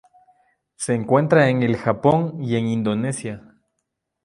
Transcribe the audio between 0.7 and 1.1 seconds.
Se